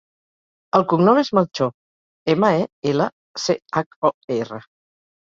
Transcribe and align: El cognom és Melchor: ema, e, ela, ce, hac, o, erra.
El 0.77 0.85
cognom 0.93 1.19
és 1.21 1.27
Melchor: 1.39 1.69
ema, 2.35 2.49
e, 2.63 2.63
ela, 2.93 3.07
ce, 3.45 3.57
hac, 3.81 3.99
o, 4.11 4.13
erra. 4.39 4.61